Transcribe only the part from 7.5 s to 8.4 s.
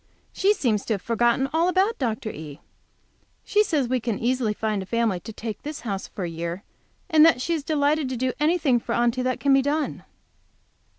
is delighted to do